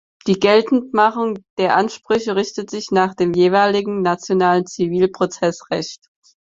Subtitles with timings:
[0.25, 6.07] Die Geltendmachung der Ansprüche richtet sich nach dem jeweiligen nationalen Zivilprozessrecht.